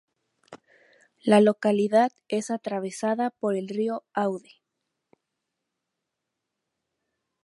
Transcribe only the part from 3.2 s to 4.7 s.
por el río Aude.